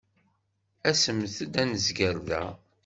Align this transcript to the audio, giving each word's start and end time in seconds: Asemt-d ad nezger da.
Asemt-d 0.89 1.53
ad 1.61 1.67
nezger 1.69 2.15
da. 2.27 2.43